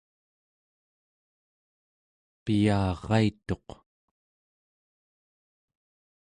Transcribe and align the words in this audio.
piyaraituq 2.43 3.67